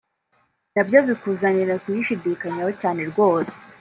[0.75, 3.55] na byo bikuzanira kuyishidikanyaho cyane rwose